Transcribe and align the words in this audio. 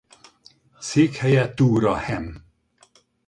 Székhelye 0.79 1.53
Toora-Hem. 1.53 2.45